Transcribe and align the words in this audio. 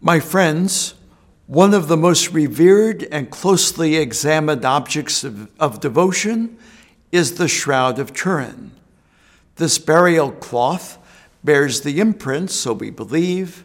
My 0.00 0.20
friends, 0.20 0.94
one 1.48 1.74
of 1.74 1.88
the 1.88 1.96
most 1.96 2.32
revered 2.32 3.02
and 3.10 3.30
closely 3.30 3.96
examined 3.96 4.64
objects 4.64 5.24
of, 5.24 5.50
of 5.58 5.80
devotion 5.80 6.56
is 7.10 7.34
the 7.34 7.48
Shroud 7.48 7.98
of 7.98 8.14
Turin. 8.14 8.70
This 9.56 9.76
burial 9.78 10.30
cloth 10.30 10.98
bears 11.42 11.80
the 11.80 11.98
imprint, 11.98 12.52
so 12.52 12.74
we 12.74 12.90
believe, 12.90 13.64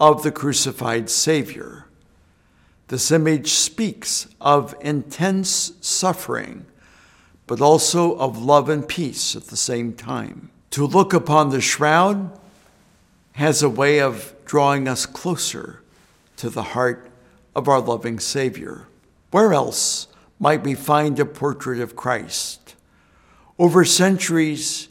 of 0.00 0.24
the 0.24 0.32
crucified 0.32 1.08
Savior. 1.08 1.86
This 2.88 3.12
image 3.12 3.50
speaks 3.50 4.26
of 4.40 4.74
intense 4.80 5.72
suffering, 5.80 6.66
but 7.46 7.60
also 7.60 8.16
of 8.18 8.42
love 8.42 8.68
and 8.68 8.88
peace 8.88 9.36
at 9.36 9.44
the 9.44 9.56
same 9.56 9.92
time. 9.92 10.50
To 10.70 10.84
look 10.84 11.12
upon 11.12 11.50
the 11.50 11.60
shroud 11.60 12.40
has 13.34 13.62
a 13.62 13.68
way 13.68 14.00
of 14.00 14.34
drawing 14.44 14.86
us 14.86 15.06
closer 15.06 15.82
to 16.36 16.48
the 16.48 16.62
heart 16.62 17.10
of 17.54 17.68
our 17.68 17.80
loving 17.80 18.20
Savior. 18.20 18.86
Where 19.30 19.52
else 19.52 20.06
might 20.38 20.62
we 20.62 20.74
find 20.74 21.18
a 21.18 21.24
portrait 21.24 21.80
of 21.80 21.96
Christ? 21.96 22.76
Over 23.58 23.84
centuries, 23.84 24.88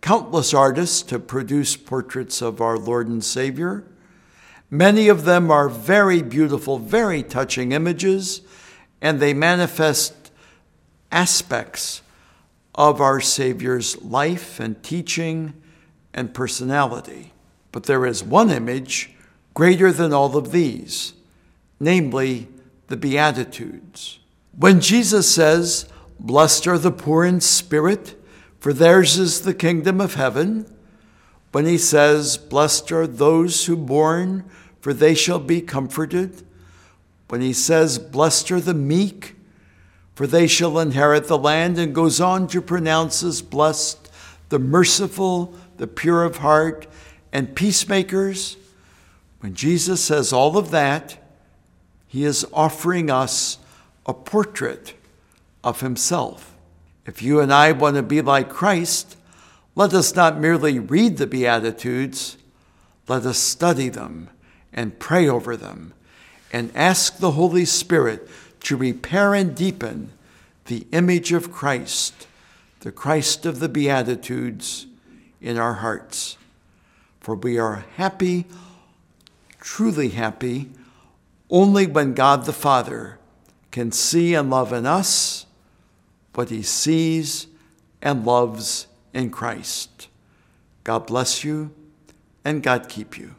countless 0.00 0.54
artists 0.54 1.10
have 1.10 1.26
produced 1.26 1.84
portraits 1.84 2.40
of 2.40 2.60
our 2.60 2.78
Lord 2.78 3.08
and 3.08 3.24
Savior. 3.24 3.84
Many 4.70 5.08
of 5.08 5.24
them 5.24 5.50
are 5.50 5.68
very 5.68 6.22
beautiful, 6.22 6.78
very 6.78 7.24
touching 7.24 7.72
images, 7.72 8.42
and 9.00 9.18
they 9.18 9.34
manifest 9.34 10.30
aspects 11.10 12.02
of 12.76 13.00
our 13.00 13.20
Savior's 13.20 14.00
life 14.00 14.60
and 14.60 14.80
teaching 14.80 15.54
and 16.14 16.32
personality. 16.32 17.32
But 17.72 17.84
there 17.84 18.06
is 18.06 18.22
one 18.22 18.50
image 18.50 19.10
greater 19.54 19.92
than 19.92 20.12
all 20.12 20.36
of 20.36 20.52
these, 20.52 21.14
namely 21.78 22.48
the 22.88 22.96
Beatitudes. 22.96 24.18
When 24.56 24.80
Jesus 24.80 25.32
says, 25.32 25.86
Blessed 26.18 26.66
are 26.66 26.78
the 26.78 26.90
poor 26.90 27.24
in 27.24 27.40
spirit, 27.40 28.14
for 28.58 28.72
theirs 28.72 29.18
is 29.18 29.40
the 29.40 29.54
kingdom 29.54 30.00
of 30.00 30.14
heaven, 30.14 30.66
when 31.52 31.66
he 31.66 31.78
says, 31.78 32.36
Blessed 32.36 32.92
are 32.92 33.06
those 33.06 33.66
who 33.66 33.76
mourn, 33.76 34.44
for 34.80 34.92
they 34.92 35.14
shall 35.14 35.38
be 35.38 35.60
comforted, 35.60 36.42
when 37.28 37.40
he 37.40 37.52
says, 37.52 37.98
Blessed 37.98 38.50
are 38.50 38.60
the 38.60 38.74
meek, 38.74 39.36
for 40.14 40.26
they 40.26 40.46
shall 40.46 40.78
inherit 40.78 41.26
the 41.26 41.38
land, 41.38 41.78
and 41.78 41.94
goes 41.94 42.20
on 42.20 42.46
to 42.48 42.60
pronounce 42.60 43.22
as 43.22 43.40
blessed 43.40 44.10
the 44.50 44.58
merciful, 44.58 45.54
the 45.78 45.86
pure 45.86 46.24
of 46.24 46.38
heart, 46.38 46.86
and 47.32 47.54
peacemakers. 47.54 48.56
When 49.40 49.54
Jesus 49.54 50.02
says 50.02 50.32
all 50.32 50.56
of 50.56 50.70
that, 50.70 51.16
he 52.06 52.24
is 52.24 52.46
offering 52.52 53.10
us 53.10 53.58
a 54.06 54.12
portrait 54.12 54.94
of 55.62 55.80
himself. 55.80 56.56
If 57.06 57.22
you 57.22 57.40
and 57.40 57.52
I 57.52 57.72
want 57.72 57.96
to 57.96 58.02
be 58.02 58.20
like 58.20 58.48
Christ, 58.48 59.16
let 59.74 59.94
us 59.94 60.14
not 60.14 60.38
merely 60.38 60.78
read 60.78 61.16
the 61.16 61.26
Beatitudes, 61.26 62.36
let 63.08 63.24
us 63.24 63.38
study 63.38 63.88
them 63.88 64.28
and 64.72 64.98
pray 64.98 65.28
over 65.28 65.56
them 65.56 65.94
and 66.52 66.72
ask 66.74 67.18
the 67.18 67.32
Holy 67.32 67.64
Spirit 67.64 68.28
to 68.60 68.76
repair 68.76 69.34
and 69.34 69.54
deepen 69.54 70.12
the 70.66 70.86
image 70.92 71.32
of 71.32 71.52
Christ, 71.52 72.26
the 72.80 72.92
Christ 72.92 73.46
of 73.46 73.60
the 73.60 73.68
Beatitudes, 73.68 74.86
in 75.40 75.56
our 75.56 75.74
hearts. 75.74 76.36
For 77.20 77.34
we 77.34 77.58
are 77.58 77.84
happy, 77.96 78.46
truly 79.60 80.08
happy, 80.08 80.70
only 81.50 81.86
when 81.86 82.14
God 82.14 82.46
the 82.46 82.52
Father 82.52 83.18
can 83.70 83.92
see 83.92 84.34
and 84.34 84.50
love 84.50 84.72
in 84.72 84.86
us 84.86 85.46
what 86.34 86.50
he 86.50 86.62
sees 86.62 87.46
and 88.00 88.24
loves 88.24 88.86
in 89.12 89.30
Christ. 89.30 90.08
God 90.84 91.06
bless 91.06 91.44
you 91.44 91.72
and 92.44 92.62
God 92.62 92.88
keep 92.88 93.18
you. 93.18 93.34